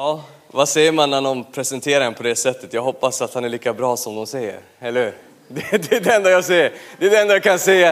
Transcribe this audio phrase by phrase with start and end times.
[0.00, 2.72] Ja, vad säger man när någon presenterar en på det sättet?
[2.72, 5.14] Jag hoppas att han är lika bra som de säger, eller hur?
[5.48, 7.90] Det, det är det enda jag säger, det är det enda jag kan säga.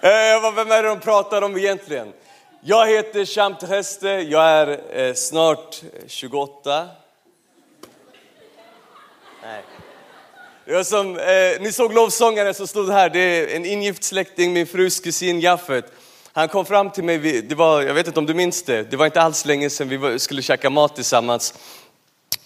[0.00, 2.12] Eh, vem är det de pratar om egentligen?
[2.60, 6.88] Jag heter Sham Heste, jag är eh, snart 28.
[9.42, 9.62] Nej.
[10.64, 14.66] Jag som, eh, ni såg lovsångaren som stod här, det är en ingift släkting, min
[14.66, 15.84] frus kusin Jaffet.
[16.36, 18.96] Han kom fram till mig, det var, jag vet inte om du minns det, det
[18.96, 21.54] var inte alls länge sedan vi skulle käka mat tillsammans.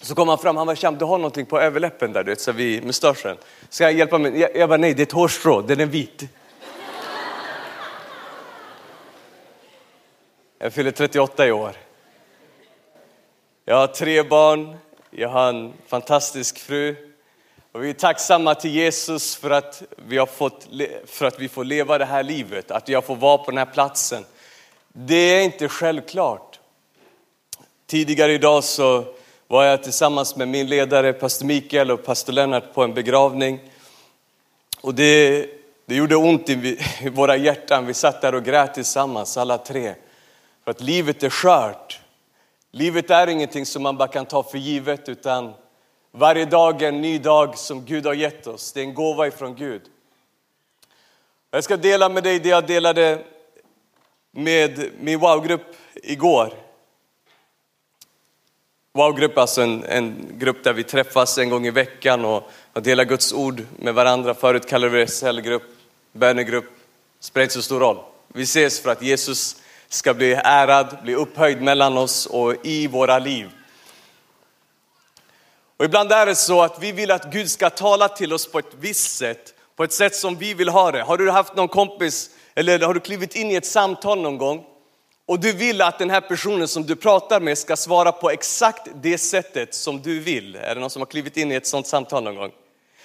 [0.01, 2.41] Så kom han fram, han var Sham, du har någonting på överläppen där, du vet,
[2.41, 3.37] så vid mustaschen.
[3.69, 4.39] Ska jag hjälpa mig?
[4.39, 6.23] Jag, jag bara, nej det är ett hårstrå, den är vit.
[10.59, 11.71] Jag fyller 38 i år.
[13.65, 14.77] Jag har tre barn,
[15.11, 17.08] jag har en fantastisk fru.
[17.71, 20.67] Och vi är tacksamma till Jesus för att, vi har fått,
[21.05, 23.65] för att vi får leva det här livet, att jag får vara på den här
[23.65, 24.25] platsen.
[24.87, 26.59] Det är inte självklart.
[27.87, 29.05] Tidigare idag så
[29.47, 33.59] var jag tillsammans med min ledare pastor Mikael och pastor Lennart på en begravning.
[34.81, 35.45] Och det,
[35.85, 36.79] det gjorde ont i
[37.13, 37.85] våra hjärtan.
[37.85, 39.93] Vi satt där och grät tillsammans alla tre.
[40.63, 41.99] För att livet är skört.
[42.71, 45.53] Livet är ingenting som man bara kan ta för givet utan
[46.11, 48.73] varje dag är en ny dag som Gud har gett oss.
[48.73, 49.81] Det är en gåva ifrån Gud.
[51.51, 53.23] Jag ska dela med dig det jag delade
[54.31, 56.53] med min wow-grupp igår.
[58.93, 63.05] Wow-grupp, alltså en, en, grupp där vi träffas en gång i veckan och, och delar
[63.05, 64.33] Guds ord med varandra.
[64.33, 65.63] Förut kallade vi det cellgrupp,
[66.11, 66.65] bönegrupp.
[67.19, 67.97] Spelar inte så stor roll.
[68.27, 73.19] Vi ses för att Jesus ska bli ärad, bli upphöjd mellan oss och i våra
[73.19, 73.49] liv.
[75.79, 78.59] Och ibland är det så att vi vill att Gud ska tala till oss på
[78.59, 81.01] ett visst sätt, på ett sätt som vi vill ha det.
[81.01, 84.65] Har du haft någon kompis eller har du klivit in i ett samtal någon gång
[85.27, 88.87] och du vill att den här personen som du pratar med ska svara på exakt
[88.95, 90.55] det sättet som du vill?
[90.55, 92.51] Är det någon som har klivit in i ett sånt samtal någon gång?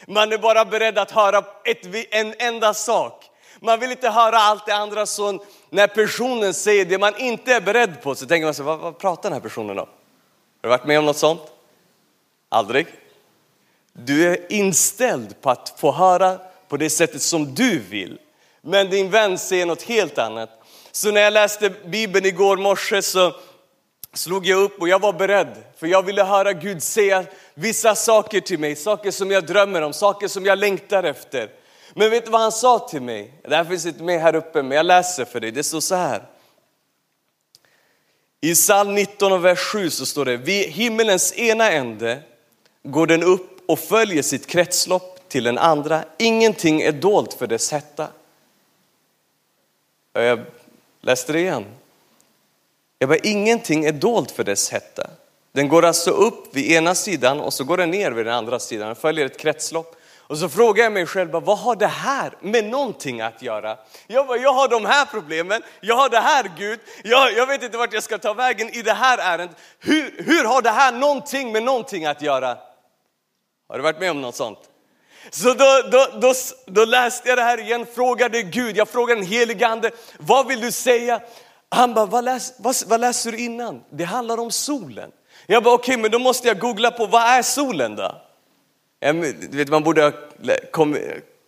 [0.08, 3.24] Man är bara beredd att höra ett, en enda sak.
[3.60, 5.06] Man vill inte höra allt det andra.
[5.06, 8.78] Så när personen säger det man inte är beredd på så tänker man sig, vad,
[8.78, 9.86] vad pratar den här personen om?
[9.86, 9.88] Har
[10.62, 11.53] du varit med om något sånt?
[12.54, 12.86] Aldrig?
[13.92, 16.38] Du är inställd på att få höra
[16.68, 18.18] på det sättet som du vill.
[18.62, 20.50] Men din vän säger något helt annat.
[20.92, 23.34] Så när jag läste Bibeln igår morse så
[24.12, 25.64] slog jag upp och jag var beredd.
[25.76, 29.92] För jag ville höra Gud säga vissa saker till mig, saker som jag drömmer om,
[29.92, 31.50] saker som jag längtar efter.
[31.94, 33.40] Men vet du vad han sa till mig?
[33.48, 35.50] Det här finns inte med här uppe, men jag läser för dig.
[35.50, 36.22] Det står så här.
[38.40, 42.22] I psalm 19 och vers 7 så står det, vid himmelens ena ände
[42.84, 46.04] går den upp och följer sitt kretslopp till den andra.
[46.18, 48.08] Ingenting är dolt för dess hetta.
[50.12, 50.40] Jag
[51.00, 51.64] läste det igen.
[52.98, 55.10] Jag bara, ingenting är dolt för dess hetta.
[55.52, 58.58] Den går alltså upp vid ena sidan och så går den ner vid den andra
[58.58, 58.86] sidan.
[58.86, 59.96] Den följer ett kretslopp.
[60.26, 63.78] Och så frågar jag mig själv, vad har det här med någonting att göra?
[64.06, 67.62] Jag, bara, jag har de här problemen, jag har det här Gud, jag, jag vet
[67.62, 69.56] inte vart jag ska ta vägen i det här ärendet.
[69.78, 72.56] Hur, hur har det här någonting med någonting att göra?
[73.68, 74.58] Har du varit med om något sånt?
[75.30, 76.32] Så då, då, då,
[76.66, 80.60] då läste jag det här igen, frågade Gud, jag frågade den helige ande, vad vill
[80.60, 81.20] du säga?
[81.68, 83.84] Han bara, vad, läs, vad, vad läser du innan?
[83.90, 85.10] Det handlar om solen.
[85.46, 88.22] Jag bara, okej, okay, men då måste jag googla på, vad är solen då?
[89.00, 90.12] Du vet, man borde ha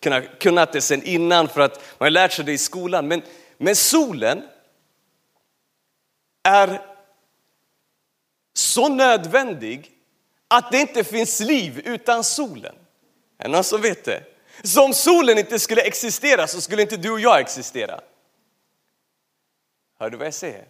[0.00, 3.08] kunnat, kunnat det sen innan för att man har lärt sig det i skolan.
[3.08, 3.22] Men,
[3.58, 4.42] men solen
[6.48, 6.80] är
[8.54, 9.95] så nödvändig
[10.48, 12.74] att det inte finns liv utan solen.
[13.38, 14.22] Är det någon som vet det?
[14.62, 18.00] Så om solen inte skulle existera så skulle inte du och jag existera.
[19.98, 20.64] Hör du vad jag säger?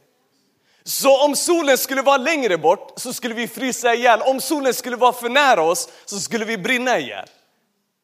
[0.84, 4.22] Så om solen skulle vara längre bort så skulle vi frysa ihjäl.
[4.22, 7.28] Om solen skulle vara för nära oss så skulle vi brinna ihjäl.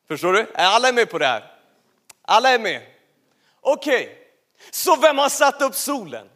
[0.09, 0.41] Förstår du?
[0.41, 1.53] Är alla med på det här?
[2.23, 2.83] Alla är med?
[3.61, 4.17] Okej, okay.
[4.71, 6.29] så vem har satt upp solen?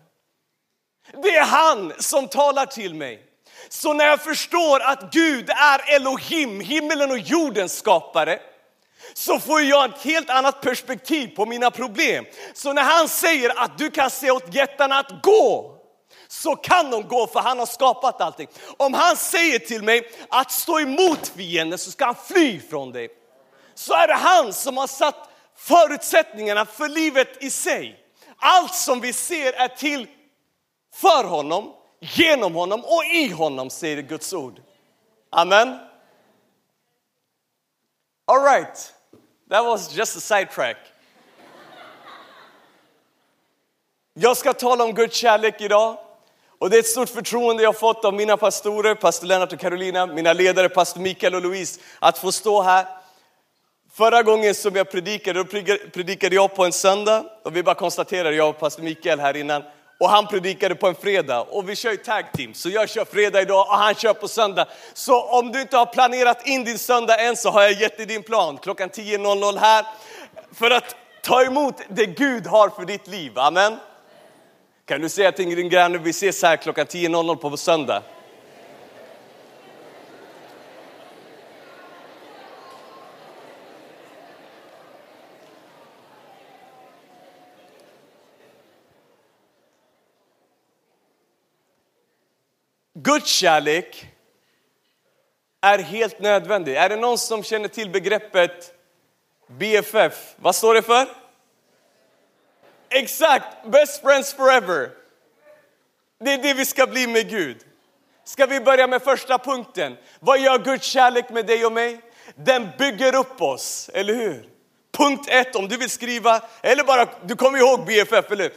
[1.22, 3.25] Det är han som talar till mig.
[3.68, 8.38] Så när jag förstår att Gud är Elohim, himmelen och jordens skapare,
[9.14, 12.24] så får jag ett helt annat perspektiv på mina problem.
[12.54, 15.72] Så när han säger att du kan se åt jättarna att gå,
[16.28, 18.48] så kan de gå för han har skapat allting.
[18.76, 23.08] Om han säger till mig att stå emot fienden så ska han fly från dig.
[23.74, 28.00] Så är det han som har satt förutsättningarna för livet i sig.
[28.36, 30.06] Allt som vi ser är till
[30.94, 31.72] för honom,
[32.14, 34.60] genom honom och i honom säger Guds ord.
[35.30, 35.78] Amen.
[38.24, 38.92] All right,
[39.50, 40.76] that was just a sidetrack.
[44.14, 45.98] Jag ska tala om Guds kärlek idag.
[46.58, 49.58] Och det är ett stort förtroende jag har fått av mina pastorer, pastor Lennart och
[49.58, 52.86] Carolina, mina ledare, pastor Mikael och Louise, att få stå här.
[53.92, 55.44] Förra gången som jag predikade, då
[55.92, 57.24] predikade jag på en söndag.
[57.44, 59.62] Och vi bara konstaterade, jag och pastor Mikael här innan,
[59.98, 61.40] och han predikade på en fredag.
[61.40, 64.28] Och vi kör ju tag team, så jag kör fredag idag och han kör på
[64.28, 64.66] söndag.
[64.94, 68.06] Så om du inte har planerat in din söndag än så har jag gett dig
[68.06, 69.86] din plan klockan 10.00 här.
[70.54, 73.38] För att ta emot det Gud har för ditt liv.
[73.38, 73.76] Amen.
[74.84, 78.02] Kan du säga till din granne, vi ses här klockan 10.00 på söndag.
[93.06, 94.06] Guds kärlek
[95.60, 96.76] är helt nödvändig.
[96.76, 98.74] Är det någon som känner till begreppet
[99.46, 100.34] BFF?
[100.36, 101.08] Vad står det för?
[102.88, 104.90] Exakt, best friends forever.
[106.20, 107.56] Det är det vi ska bli med Gud.
[108.24, 109.96] Ska vi börja med första punkten?
[110.20, 112.00] Vad gör Guds kärlek med dig och mig?
[112.34, 114.48] Den bygger upp oss, eller hur?
[114.92, 118.52] Punkt ett, om du vill skriva, eller bara, du kommer ihåg BFF, eller hur?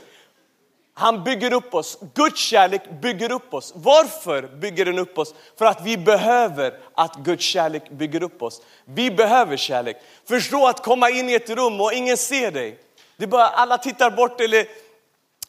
[1.00, 1.98] Han bygger upp oss.
[2.14, 3.74] Guds kärlek bygger upp oss.
[3.76, 5.34] Varför bygger den upp oss?
[5.58, 8.62] För att vi behöver att Guds kärlek bygger upp oss.
[8.86, 9.98] Vi behöver kärlek.
[10.26, 12.80] Förstå att komma in i ett rum och ingen ser dig.
[13.18, 14.66] Det bara, alla tittar bort eller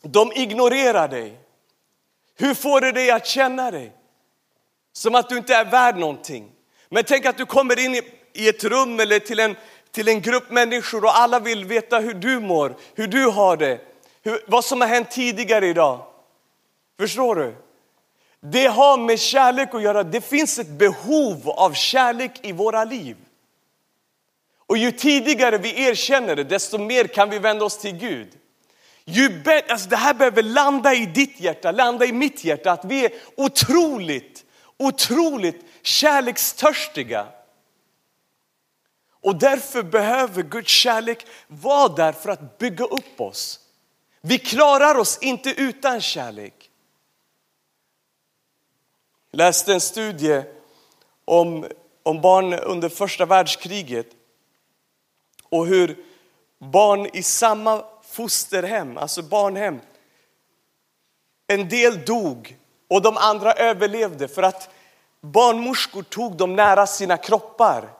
[0.02, 1.38] de ignorerar dig.
[2.38, 3.92] Hur får det dig att känna dig?
[4.92, 6.50] Som att du inte är värd någonting.
[6.88, 9.56] Men tänk att du kommer in i ett rum eller till en,
[9.90, 13.89] till en grupp människor och alla vill veta hur du mår, hur du har det,
[14.22, 16.06] hur, vad som har hänt tidigare idag.
[16.98, 17.54] Förstår du?
[18.40, 20.02] Det har med kärlek att göra.
[20.02, 23.16] Det finns ett behov av kärlek i våra liv.
[24.66, 28.28] Och ju tidigare vi erkänner det, desto mer kan vi vända oss till Gud.
[29.04, 33.04] Ju alltså det här behöver landa i ditt hjärta, landa i mitt hjärta, att vi
[33.04, 34.44] är otroligt,
[34.76, 37.26] otroligt kärlekstörstiga.
[39.22, 43.60] Och därför behöver Guds kärlek vara där för att bygga upp oss.
[44.20, 46.70] Vi klarar oss inte utan kärlek.
[49.30, 50.42] Jag läste en studie
[51.24, 51.66] om,
[52.02, 54.06] om barn under första världskriget
[55.44, 56.04] och hur
[56.58, 59.80] barn i samma fosterhem, alltså barnhem,
[61.46, 62.58] en del dog
[62.88, 64.70] och de andra överlevde för att
[65.20, 67.90] barnmorskor tog dem nära sina kroppar.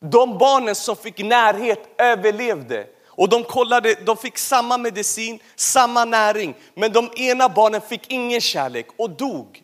[0.00, 2.86] De barnen som fick närhet överlevde.
[3.14, 8.40] Och de kollade, de fick samma medicin, samma näring, men de ena barnen fick ingen
[8.40, 9.62] kärlek och dog.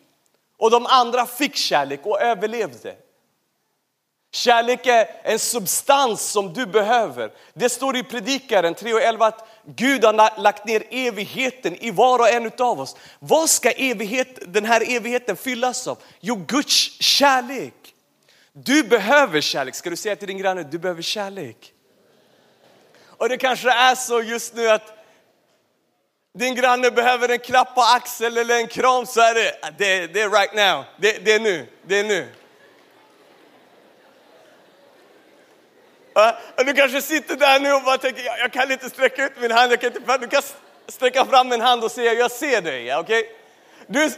[0.57, 2.95] Och de andra fick kärlek och överlevde.
[4.31, 7.31] Kärlek är en substans som du behöver.
[7.53, 12.51] Det står i Predikaren 3.11 att Gud har lagt ner evigheten i var och en
[12.59, 12.95] av oss.
[13.19, 15.97] Vad ska evighet, den här evigheten fyllas av?
[16.19, 17.73] Jo, Guds kärlek.
[18.53, 19.75] Du behöver kärlek.
[19.75, 21.73] Ska du säga till din granne, du behöver kärlek.
[23.19, 24.93] Och det kanske är så just nu att
[26.33, 30.07] din granne behöver en klapp på axeln eller en kram så är det, äh, det,
[30.07, 32.27] det är right now, det, det är nu, det är nu.
[36.57, 39.41] Och du kanske sitter där nu och bara tänker, jag, jag kan inte sträcka ut
[39.41, 40.41] min hand, jag kan inte, du kan
[40.87, 42.95] sträcka fram en hand och säga, jag ser dig.
[42.97, 43.23] Okay?
[43.87, 44.11] Du,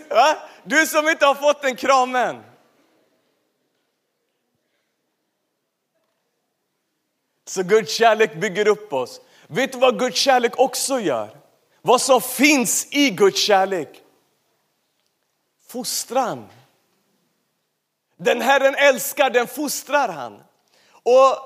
[0.63, 2.50] du som inte har fått en kram än.
[7.51, 9.21] Så Guds kärlek bygger upp oss.
[9.47, 11.29] Vet du vad Guds kärlek också gör?
[11.81, 13.89] Vad som finns i Guds kärlek?
[15.67, 16.47] Fostran.
[18.17, 20.43] Den Herren älskar, den fostrar han.
[21.03, 21.37] Och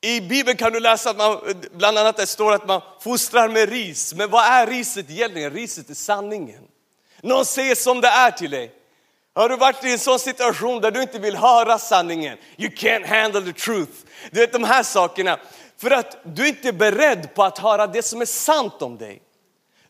[0.00, 3.68] i Bibeln kan du läsa att man, bland annat det står att man fostrar med
[3.68, 4.14] ris.
[4.14, 5.52] Men vad är riset egentligen?
[5.52, 6.68] Riset är sanningen.
[7.22, 8.83] Någon säger som det är till dig.
[9.34, 12.38] Har du varit i en sån situation där du inte vill höra sanningen?
[12.56, 13.92] You can't handle the truth.
[14.30, 15.38] Du vet de här sakerna.
[15.76, 19.22] För att du inte är beredd på att höra det som är sant om dig.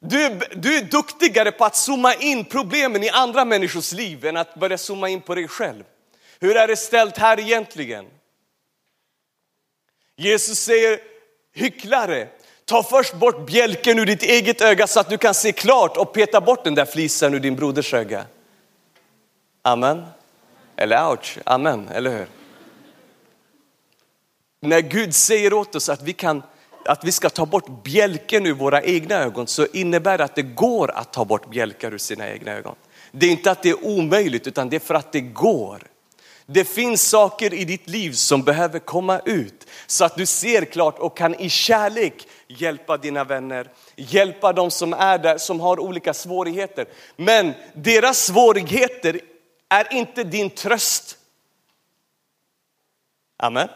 [0.00, 4.36] Du är, du är duktigare på att zooma in problemen i andra människors liv än
[4.36, 5.84] att börja zooma in på dig själv.
[6.40, 8.06] Hur är det ställt här egentligen?
[10.16, 10.98] Jesus säger,
[11.54, 12.28] hycklare,
[12.64, 16.12] ta först bort bjälken ur ditt eget öga så att du kan se klart och
[16.12, 18.26] peta bort den där flisen ur din broders öga.
[19.66, 20.04] Amen.
[20.76, 22.26] Eller ouch, amen, eller hur?
[24.61, 26.42] När Gud säger åt oss att vi, kan,
[26.85, 30.42] att vi ska ta bort bjälken ur våra egna ögon så innebär det att det
[30.42, 32.75] går att ta bort bjälkar ur sina egna ögon.
[33.12, 35.83] Det är inte att det är omöjligt utan det är för att det går.
[36.47, 40.99] Det finns saker i ditt liv som behöver komma ut så att du ser klart
[40.99, 46.14] och kan i kärlek hjälpa dina vänner, hjälpa de som är där som har olika
[46.14, 46.87] svårigheter.
[47.16, 49.21] Men deras svårigheter
[49.81, 51.19] är inte din tröst.
[53.37, 53.69] Amen.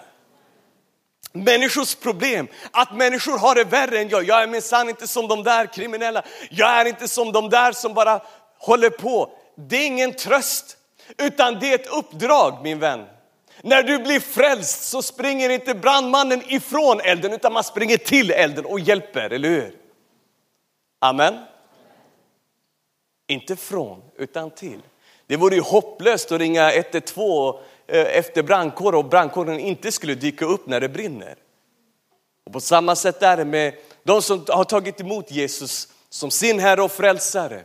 [1.32, 4.24] Människors problem, att människor har det värre än jag.
[4.24, 6.22] Jag är minsann inte som de där kriminella.
[6.50, 8.22] Jag är inte som de där som bara
[8.58, 9.30] håller på.
[9.56, 10.76] Det är ingen tröst,
[11.18, 13.06] utan det är ett uppdrag min vän.
[13.62, 18.64] När du blir frälst så springer inte brandmannen ifrån elden utan man springer till elden
[18.64, 19.76] och hjälper, eller hur?
[20.98, 21.44] Amen.
[23.26, 24.82] Inte från, utan till.
[25.28, 27.56] Det vore ju hopplöst att ringa 112
[27.86, 31.34] eh, efter brandkår och brandkåren inte skulle dyka upp när det brinner.
[32.46, 36.58] Och på samma sätt är det med de som har tagit emot Jesus som sin
[36.58, 37.62] Herre och Frälsare.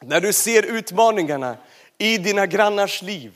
[0.00, 1.56] När du ser utmaningarna
[1.98, 3.32] i dina grannars liv,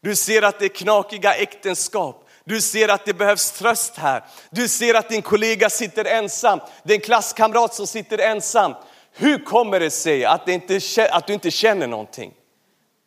[0.00, 4.24] du ser att det är knakiga äktenskap, du ser att det behövs tröst här.
[4.50, 8.74] Du ser att din kollega sitter ensam, din klasskamrat som sitter ensam.
[9.12, 10.80] Hur kommer det sig att, det inte,
[11.12, 12.34] att du inte känner någonting?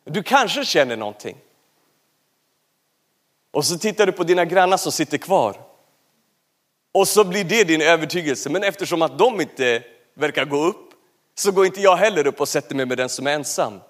[0.04, 1.36] Du kanske känner någonting.
[3.52, 5.60] Och så tittar du på dina grannar som sitter kvar.
[6.92, 8.50] Och så blir det din övertygelse.
[8.50, 9.82] Men eftersom att de inte
[10.14, 10.90] verkar gå upp
[11.34, 13.80] så går inte jag heller upp och sätter mig med den som är ensam.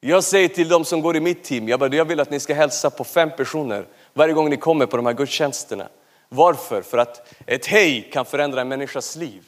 [0.00, 2.40] Jag säger till de som går i mitt team, jag, bara, jag vill att ni
[2.40, 5.88] ska hälsa på fem personer varje gång ni kommer på de här gudstjänsterna.
[6.28, 6.82] Varför?
[6.82, 9.42] För att ett hej kan förändra en människas liv.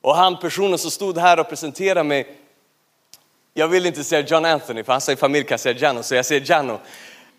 [0.00, 2.36] Och han personen som stod här och presenterade mig,
[3.58, 6.26] jag vill inte säga John Anthony för han säger familj kan säga Jano, så jag
[6.26, 6.80] säger Jano.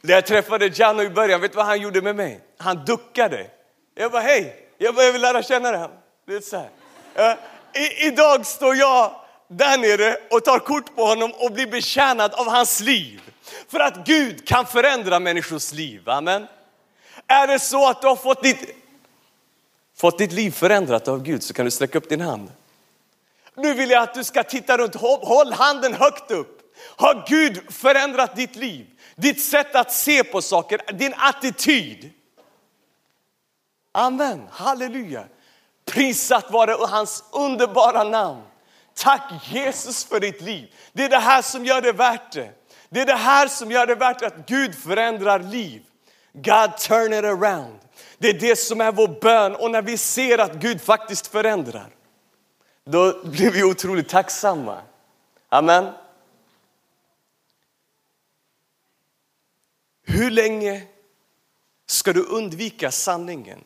[0.02, 2.40] När jag träffade Jano i början, vet du vad han gjorde med mig?
[2.58, 3.48] Han duckade.
[3.96, 5.90] Jag bara hej, jag, bara, jag vill lära känna dig.
[6.28, 6.58] Det är så
[7.16, 7.38] här.
[7.74, 9.12] I, idag står jag
[9.48, 13.22] där nere och tar kort på honom och blir betjänad av hans liv.
[13.68, 16.10] För att Gud kan förändra människors liv.
[16.10, 16.48] Amen.
[17.28, 18.76] Är det så att du har fått ditt,
[19.98, 22.52] fått ditt liv förändrat av Gud så kan du sträcka upp din hand.
[23.60, 26.60] Nu vill jag att du ska titta runt, håll handen högt upp.
[26.96, 28.88] Har Gud förändrat ditt liv?
[29.16, 32.10] Ditt sätt att se på saker, din attityd?
[33.92, 35.24] Amen, halleluja.
[35.86, 38.42] Prisat vare hans underbara namn.
[38.96, 40.74] Tack Jesus för ditt liv.
[40.94, 42.52] Det är det här som gör det värt det.
[42.90, 45.82] Det är det här som gör det värt att Gud förändrar liv.
[46.34, 47.80] God turn it around.
[48.18, 51.90] Det är det som är vår bön och när vi ser att Gud faktiskt förändrar,
[52.92, 54.82] då blir vi otroligt tacksamma.
[55.50, 55.94] Amen.
[60.04, 60.84] Hur länge
[61.88, 63.60] ska du undvika sanningen?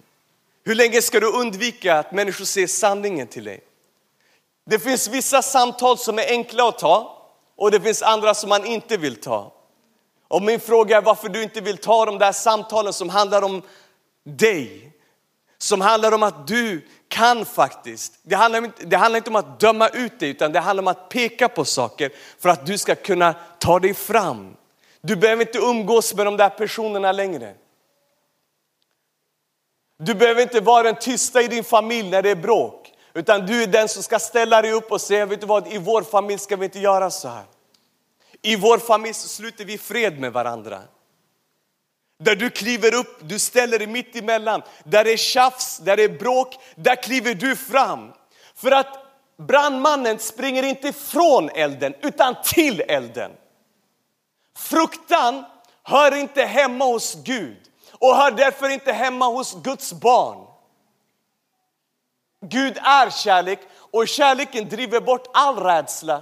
[0.64, 3.64] Hur länge ska du undvika att människor ser sanningen till dig?
[4.66, 8.66] Det finns vissa samtal som är enkla att ta och det finns andra som man
[8.66, 9.54] inte vill ta.
[10.28, 13.62] Och min fråga är varför du inte vill ta de där samtalen som handlar om
[14.24, 14.92] dig.
[15.58, 18.14] Som handlar om att du kan faktiskt.
[18.24, 20.88] Det handlar, inte, det handlar inte om att döma ut dig utan det handlar om
[20.88, 24.56] att peka på saker för att du ska kunna ta dig fram.
[25.02, 27.54] Du behöver inte umgås med de där personerna längre.
[30.00, 32.94] Du behöver inte vara den tysta i din familj när det är bråk.
[33.14, 35.78] Utan du är den som ska ställa dig upp och säga, vet du vad, i
[35.78, 37.44] vår familj ska vi inte göra så här.
[38.42, 40.82] I vår familj så sluter vi fred med varandra.
[42.24, 44.62] Där du kliver upp, du ställer dig mitt emellan.
[44.84, 48.14] Där det är tjafs, där det är bråk, där kliver du fram.
[48.56, 49.06] För att
[49.38, 53.32] brandmannen springer inte ifrån elden, utan till elden.
[54.58, 55.46] Fruktan
[55.84, 57.58] hör inte hemma hos Gud
[57.92, 60.48] och hör därför inte hemma hos Guds barn.
[62.46, 66.22] Gud är kärlek och kärleken driver bort all rädsla.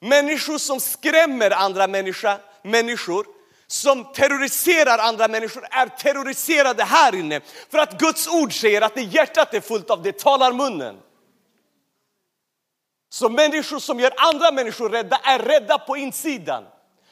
[0.00, 3.26] Människor som skrämmer andra människa, människor,
[3.72, 7.40] som terroriserar andra människor är terroriserade här inne.
[7.70, 11.00] För att Guds ord säger att det hjärtat är fullt av, det talar munnen.
[13.08, 16.64] Så människor som gör andra människor rädda är rädda på insidan.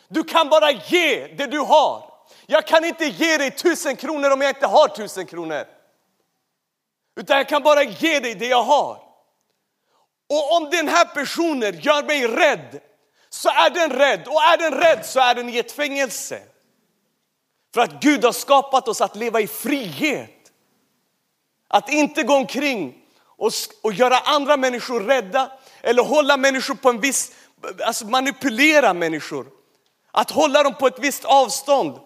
[0.09, 2.11] Du kan bara ge det du har.
[2.47, 5.65] Jag kan inte ge dig tusen kronor om jag inte har tusen kronor.
[7.21, 9.03] Utan jag kan bara ge dig det jag har.
[10.31, 12.81] Och om den här personen gör mig rädd
[13.31, 16.43] så är den rädd och är den rädd så är den i ett fängelse.
[17.75, 20.53] För att Gud har skapat oss att leva i frihet.
[21.69, 27.01] Att inte gå omkring och, och göra andra människor rädda eller hålla människor på en
[27.01, 27.33] viss,
[27.87, 29.47] alltså manipulera människor.
[30.13, 31.99] Att hålla dem på ett visst avstånd.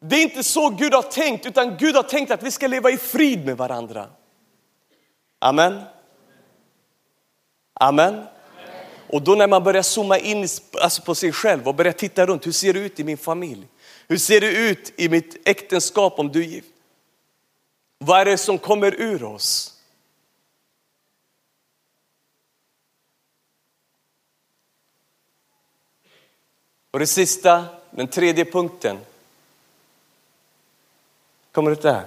[0.00, 2.90] Det är inte så Gud har tänkt, utan Gud har tänkt att vi ska leva
[2.90, 4.06] i frid med varandra.
[5.38, 5.82] Amen.
[7.74, 8.26] Amen.
[9.14, 10.48] Och då när man börjar zooma in
[10.80, 13.66] alltså på sig själv och börjar titta runt, hur ser det ut i min familj?
[14.08, 16.68] Hur ser det ut i mitt äktenskap om du är gift?
[17.98, 19.80] Vad är det som kommer ur oss?
[26.90, 28.98] Och det sista, den tredje punkten.
[31.52, 32.06] Kommer det där?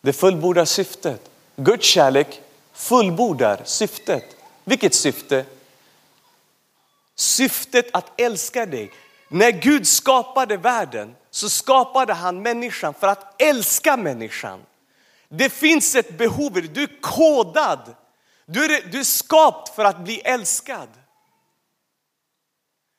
[0.00, 1.30] Det fullbordar syftet.
[1.56, 2.40] Guds kärlek
[2.72, 4.36] fullbordar syftet.
[4.64, 5.44] Vilket syfte?
[7.30, 8.92] Syftet att älska dig.
[9.28, 14.60] När Gud skapade världen så skapade han människan för att älska människan.
[15.28, 17.94] Det finns ett behov, du är kodad.
[18.46, 20.88] Du är, du är skapt för att bli älskad.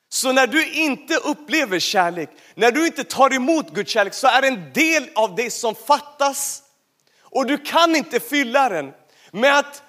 [0.08, 4.42] Så när du inte upplever kärlek, när du inte tar emot Guds kärlek så är
[4.42, 6.62] en del av det som fattas.
[7.20, 8.92] Och du kan inte fylla den
[9.30, 9.82] med att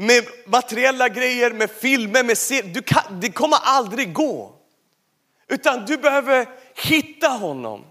[0.00, 2.82] med materiella grejer, med filmer, med serier.
[3.20, 4.54] det kommer aldrig gå.
[5.48, 7.84] Utan du behöver hitta honom.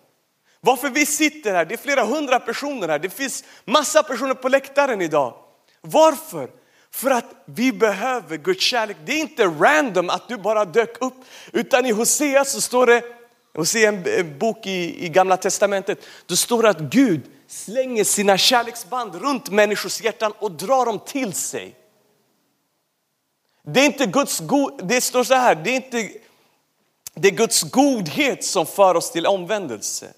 [0.62, 4.50] Varför vi sitter här, det är flera hundra personer här, det finns massa personer på
[4.50, 5.34] läktaren idag.
[5.82, 6.50] Varför?
[6.92, 8.98] För att vi behöver Guds kärlek.
[9.06, 11.14] Det är inte random att du bara dök upp,
[11.54, 13.04] utan i Hosea så står det,
[13.56, 19.16] Hosea en bok i, i gamla testamentet, då står det att Gud slänger sina kärleksband
[19.16, 21.76] runt människors hjärtan och drar dem till sig.
[23.70, 26.10] Det är inte Guds god, det står så här, det är inte
[27.14, 30.14] det är Guds godhet som för oss till omvändelse.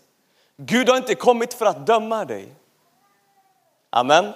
[0.57, 2.55] Gud har inte kommit för att döma dig.
[3.89, 4.33] Amen.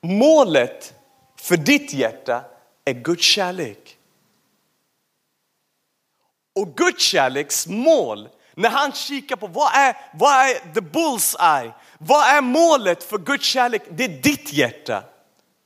[0.00, 0.94] Målet
[1.36, 2.44] för ditt hjärta
[2.84, 3.98] är Guds kärlek.
[6.54, 12.26] Och Guds kärleks mål, när han kikar på vad är, vad är the bullseye, vad
[12.26, 13.82] är målet för Guds kärlek?
[13.90, 15.04] Det är ditt hjärta.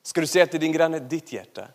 [0.06, 1.68] Ska du säga till din granne, ditt hjärta?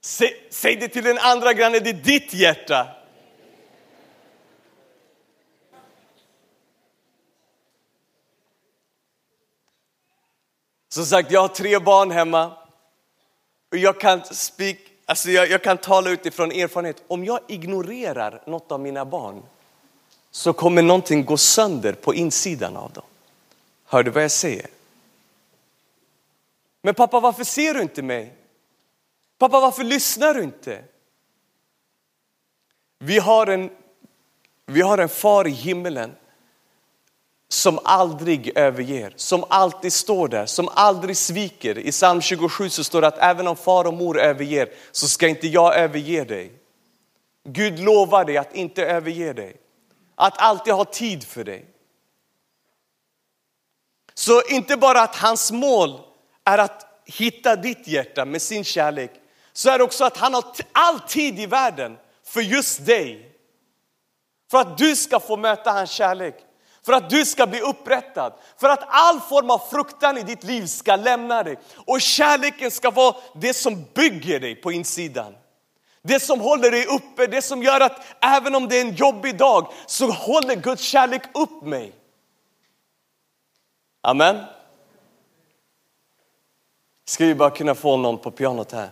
[0.00, 2.88] Säg, säg det till den andra grannen, det är ditt hjärta.
[10.88, 12.52] Som sagt, jag har tre barn hemma.
[13.70, 17.02] Och jag kan, speak, alltså jag, jag kan tala utifrån erfarenhet.
[17.06, 19.42] Om jag ignorerar något av mina barn
[20.30, 23.04] så kommer någonting gå sönder på insidan av dem.
[23.84, 24.75] Hör du vad jag säger?
[26.86, 28.34] Men pappa, varför ser du inte mig?
[29.38, 30.84] Pappa, varför lyssnar du inte?
[32.98, 33.70] Vi har en,
[34.66, 36.16] vi har en far i himmelen
[37.48, 41.78] som aldrig överger, som alltid står där, som aldrig sviker.
[41.78, 45.28] I psalm 27 så står det att även om far och mor överger så ska
[45.28, 46.52] inte jag överge dig.
[47.44, 49.56] Gud lovar dig att inte överge dig,
[50.14, 51.66] att alltid ha tid för dig.
[54.14, 56.05] Så inte bara att hans mål
[56.46, 59.10] är att hitta ditt hjärta med sin kärlek,
[59.52, 63.32] så är det också att han har all tid i världen för just dig.
[64.50, 66.34] För att du ska få möta hans kärlek,
[66.84, 70.66] för att du ska bli upprättad, för att all form av fruktan i ditt liv
[70.66, 71.58] ska lämna dig.
[71.86, 75.34] Och kärleken ska vara det som bygger dig på insidan.
[76.02, 79.38] Det som håller dig uppe, det som gör att även om det är en jobbig
[79.38, 81.92] dag så håller Guds kärlek upp mig.
[84.02, 84.44] Amen.
[87.08, 88.90] Ska vi bara kunna få någon på pianot här?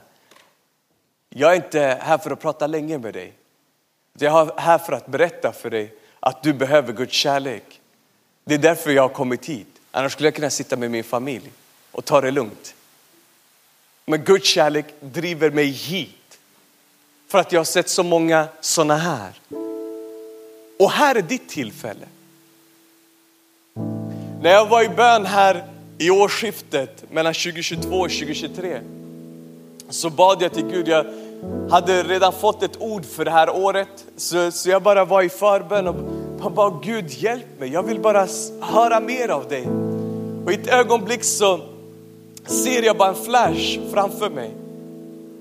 [1.28, 3.32] Jag är inte här för att prata länge med dig.
[4.18, 7.80] Jag är här för att berätta för dig att du behöver Guds kärlek.
[8.44, 9.66] Det är därför jag har kommit hit.
[9.90, 11.52] Annars skulle jag kunna sitta med min familj
[11.92, 12.74] och ta det lugnt.
[14.06, 16.38] Men Guds kärlek driver mig hit.
[17.28, 19.32] För att jag har sett så många sådana här.
[20.78, 22.06] Och här är ditt tillfälle.
[24.42, 28.80] När jag var i bön här i årsskiftet mellan 2022 och 2023
[29.88, 30.88] så bad jag till Gud.
[30.88, 31.06] Jag
[31.70, 35.28] hade redan fått ett ord för det här året så, så jag bara var i
[35.28, 35.96] förbön och
[36.42, 38.26] jag bara Gud hjälp mig, jag vill bara
[38.60, 39.68] höra mer av dig.
[40.44, 41.60] Och i ett ögonblick så
[42.46, 44.50] ser jag bara en flash framför mig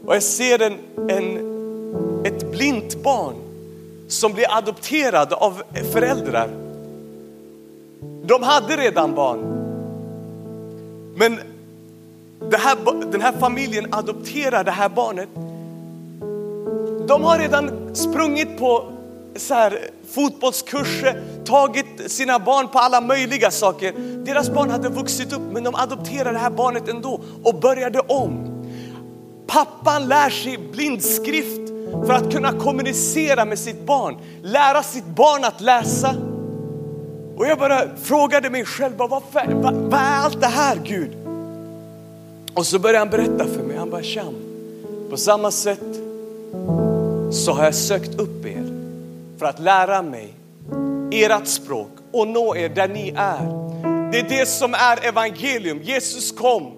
[0.05, 0.77] och jag ser en,
[1.09, 1.37] en,
[2.25, 3.35] ett blint barn
[4.07, 6.49] som blir adopterad av föräldrar.
[8.23, 9.62] De hade redan barn.
[11.15, 11.39] Men
[12.51, 15.29] här, den här familjen adopterar det här barnet.
[17.07, 18.89] De har redan sprungit på
[19.35, 23.93] så här, fotbollskurser, tagit sina barn på alla möjliga saker.
[24.25, 28.49] Deras barn hade vuxit upp men de adopterade det här barnet ändå och började om.
[29.47, 31.69] Pappan lär sig blindskrift
[32.05, 36.15] för att kunna kommunicera med sitt barn, lära sitt barn att läsa.
[37.37, 39.23] Och jag bara frågade mig själv, vad, vad,
[39.73, 41.11] vad är allt det här Gud?
[42.53, 44.35] Och så började han berätta för mig, han bara Sham,
[45.09, 45.79] på samma sätt
[47.31, 48.63] så har jag sökt upp er
[49.37, 50.33] för att lära mig
[51.11, 53.63] ert språk och nå er där ni är.
[54.11, 55.81] Det är det som är evangelium.
[55.81, 56.71] Jesus kom,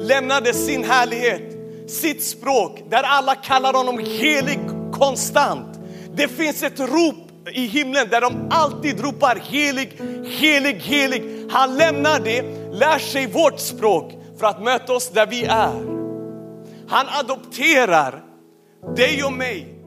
[0.00, 1.42] lämnade sin härlighet,
[1.90, 4.60] sitt språk där alla kallar honom helig
[4.92, 5.78] konstant.
[6.14, 11.46] Det finns ett rop i himlen där de alltid ropar helig, helig, helig.
[11.50, 15.98] Han lämnar det, lär sig vårt språk för att möta oss där vi är.
[16.88, 18.22] Han adopterar
[18.96, 19.77] dig och mig